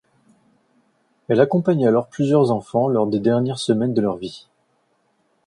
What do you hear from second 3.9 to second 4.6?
de leur vie.